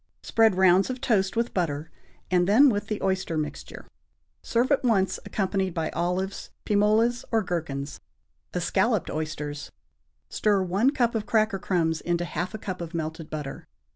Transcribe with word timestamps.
Spread 0.23 0.55
rounds 0.55 0.89
of 0.89 0.99
toast 0.99 1.35
with 1.35 1.53
butter, 1.53 1.91
and 2.31 2.47
then 2.47 2.69
with 2.71 2.87
the 2.87 2.99
oyster 3.03 3.37
mixture. 3.37 3.85
Serve 4.41 4.71
at 4.71 4.83
once 4.83 5.19
accompanied 5.25 5.75
by 5.75 5.91
olives, 5.91 6.49
pim 6.65 6.79
olas 6.79 7.23
or 7.31 7.43
gherkins. 7.43 7.99
=Escalloped 8.51 9.11
Oysters.= 9.11 9.71
Stir 10.27 10.63
one 10.63 10.89
cup 10.89 11.13
of 11.13 11.27
cracker 11.27 11.59
crumbs 11.59 12.01
into 12.01 12.25
half 12.25 12.55
a 12.55 12.57
cup 12.57 12.81
of 12.81 12.95
melted 12.95 13.29
butter. 13.29 13.67